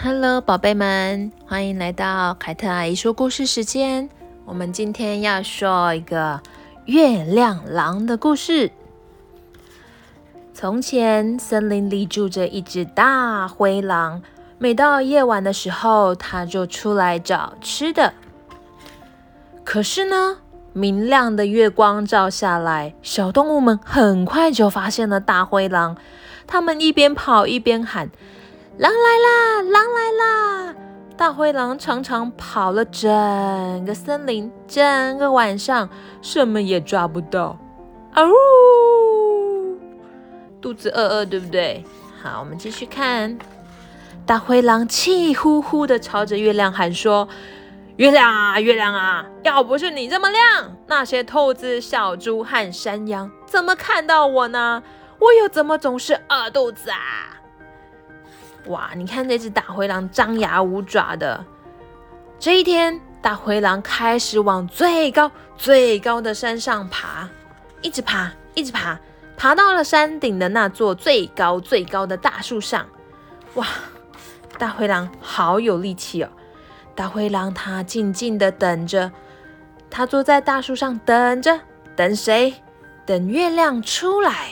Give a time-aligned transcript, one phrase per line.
[0.00, 4.08] Hello，宝贝们，欢迎来到凯特阿姨说故事时间。
[4.44, 6.40] 我们今天要说一个
[6.84, 8.70] 月亮狼的故事。
[10.54, 14.22] 从前，森林里住着一只大灰狼，
[14.58, 18.14] 每到夜晚的时候，它就出来找吃的。
[19.64, 20.36] 可是呢，
[20.72, 25.96] 明亮的月光照下来，小动物们很快就发现了大灰狼。
[26.46, 28.08] 他们一边跑一边喊。
[28.78, 29.62] 狼来啦！
[29.62, 30.74] 狼来啦！
[31.16, 33.10] 大灰狼常常跑了整
[33.84, 35.88] 个森林，整个晚上，
[36.22, 37.58] 什么也抓不到。
[38.12, 39.76] 啊呜！
[40.60, 41.84] 肚子饿饿，对不对？
[42.22, 43.36] 好，我们继续看。
[44.24, 47.28] 大灰狼气呼呼地朝着月亮喊说
[47.98, 49.26] ：“月亮啊，月亮啊！
[49.42, 54.84] 要不是你这么亮，那些兔子、小猪和山羊怎么看到我呢？
[55.18, 57.34] 我又怎么总是饿肚子啊？”
[58.68, 58.90] 哇！
[58.94, 61.44] 你看那只大灰狼张牙舞爪的。
[62.38, 67.28] 这一天，大灰狼开始往最高最高的山上爬，
[67.82, 68.98] 一直爬，一直爬，
[69.36, 72.86] 爬到了山顶的那座最高最高的大树上。
[73.54, 73.66] 哇！
[74.58, 76.28] 大灰狼好有力气哦。
[76.94, 79.12] 大灰狼它静静的等着，
[79.88, 81.60] 它坐在大树上等着，
[81.94, 82.54] 等谁？
[83.06, 84.50] 等月亮出来。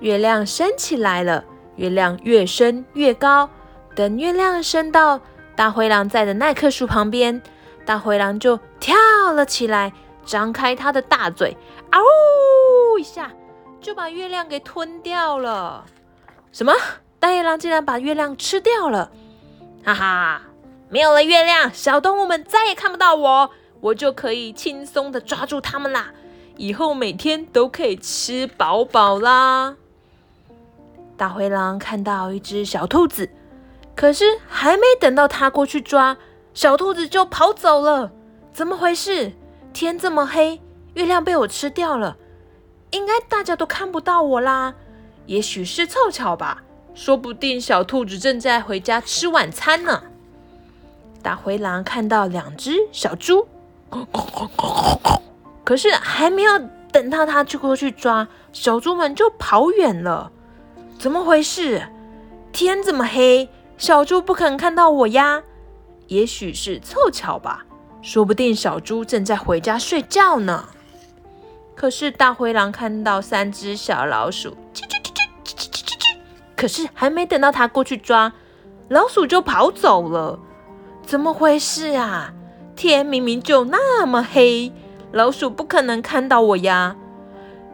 [0.00, 1.44] 月亮升起来了。
[1.80, 3.48] 月亮越升越高，
[3.96, 5.18] 等月亮升到
[5.56, 7.40] 大灰狼在的那棵树旁边，
[7.86, 8.94] 大灰狼就跳
[9.32, 9.90] 了起来，
[10.26, 11.56] 张开它的大嘴，
[11.88, 13.32] 啊呜一下
[13.80, 15.86] 就把月亮给吞掉了。
[16.52, 16.74] 什么？
[17.18, 19.10] 大灰狼竟然把月亮吃掉了！
[19.82, 20.42] 哈哈，
[20.90, 26.12] 没有了月亮，小动物们再也看不到我，我就可以轻松的抓住它们啦。
[26.58, 29.76] 以后每天都可以吃饱饱啦。
[31.20, 33.28] 大灰狼看到一只小兔子，
[33.94, 36.16] 可是还没等到它过去抓，
[36.54, 38.10] 小兔子就跑走了。
[38.54, 39.34] 怎么回事？
[39.74, 40.58] 天这么黑，
[40.94, 42.16] 月亮被我吃掉了，
[42.92, 44.72] 应该大家都看不到我啦。
[45.26, 46.62] 也许是凑巧吧，
[46.94, 50.02] 说不定小兔子正在回家吃晚餐呢。
[51.22, 53.46] 大灰狼看到两只小猪，
[55.64, 56.58] 可是还没有
[56.90, 60.32] 等到它去过去抓，小猪们就跑远了。
[61.00, 61.80] 怎么回事？
[62.52, 65.42] 天这么黑，小猪不肯看到我呀？
[66.08, 67.64] 也许是凑巧吧，
[68.02, 70.68] 说不定小猪正在回家睡觉呢。
[71.74, 75.10] 可是大灰狼看到三只小老鼠，叽叽叽
[75.42, 76.16] 叽叽叽叽，
[76.54, 78.30] 可是还没等到它过去抓，
[78.90, 80.38] 老鼠就跑走了。
[81.06, 82.34] 怎么回事啊？
[82.76, 84.70] 天明明就那么黑，
[85.12, 86.94] 老鼠不可能看到我呀？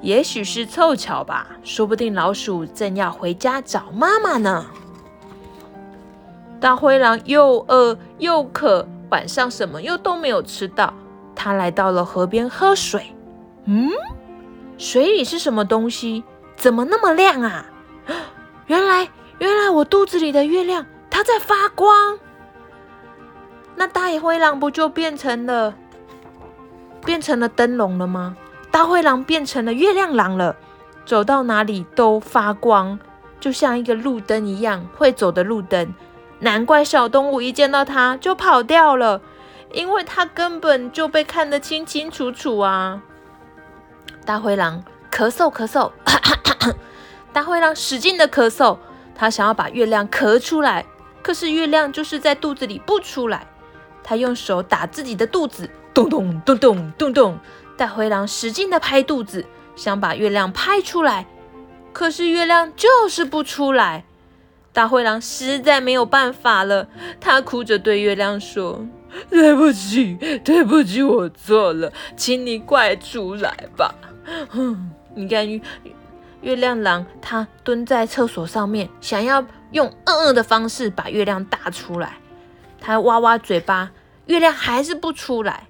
[0.00, 4.66] 也许是凑巧吧，说不定老鼠正要回家找妈妈呢。
[6.60, 10.92] 大灰狼又饿又渴，晚上什么又都没有吃到。
[11.34, 13.14] 他来到了河边喝水。
[13.64, 13.90] 嗯，
[14.78, 16.24] 水里是什么东西？
[16.56, 17.66] 怎么那么亮啊？
[18.66, 19.08] 原来，
[19.38, 22.18] 原来我肚子里的月亮它在发光。
[23.74, 25.74] 那大灰狼不就变成了
[27.04, 28.36] 变成了灯笼了吗？
[28.76, 30.54] 大灰狼变成了月亮狼了，
[31.06, 32.98] 走到哪里都发光，
[33.40, 35.94] 就像一个路灯一样会走的路灯。
[36.40, 39.22] 难怪小动物一见到它就跑掉了，
[39.72, 43.00] 因为它根本就被看得清清楚楚啊！
[44.26, 45.90] 大灰狼咳嗽咳嗽，
[47.32, 48.76] 大灰狼使劲的咳嗽，
[49.14, 50.84] 他想要把月亮咳出来，
[51.22, 53.46] 可是月亮就是在肚子里不出来。
[54.04, 57.38] 他用手打自己的肚子，咚咚咚咚咚咚。
[57.74, 61.26] 大灰狼使劲地拍肚子，想把月亮拍出来，
[61.94, 64.04] 可是月亮就是不出来。
[64.74, 66.86] 大灰狼实在没有办法了，
[67.18, 68.86] 他哭着对月亮说
[69.30, 73.94] ：“对不起，对不起，我错了，请你快出来吧。”
[74.52, 75.58] 哼，你看月
[76.42, 82.18] 月亮狼，他蹲在厕所上面，想要用嗯嗯的方式把月亮打出来，
[82.82, 83.90] 他挖挖嘴巴，
[84.26, 85.68] 月亮还是不出来。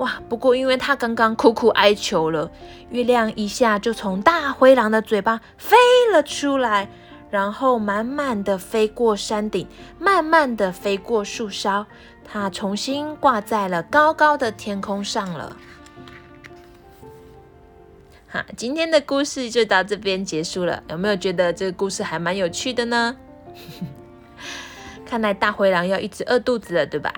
[0.00, 0.20] 哇！
[0.28, 2.50] 不过因为他刚刚苦苦哀求了，
[2.90, 5.76] 月亮一下就从大灰狼的嘴巴飞
[6.10, 6.88] 了出来，
[7.30, 9.68] 然后慢慢的飞过山顶，
[9.98, 11.86] 慢慢的飞过树梢，
[12.24, 15.54] 它重新挂在了高高的天空上了。
[18.28, 20.82] 好，今天的故事就到这边结束了。
[20.88, 23.16] 有没有觉得这个故事还蛮有趣的呢？
[25.04, 27.12] 看来大灰狼要一直饿肚子了，对吧？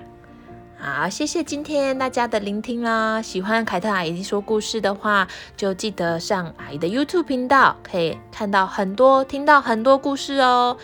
[0.85, 3.21] 好，谢谢今天大家的聆听啦！
[3.21, 5.25] 喜欢凯特阿姨说故事的话，
[5.55, 10.75] 就记得上阿姨的 YouTube 频道，可以看到很多、听到很多故事哦。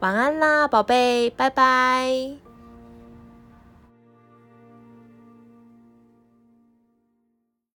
[0.00, 2.45] 晚安啦，宝贝，拜拜。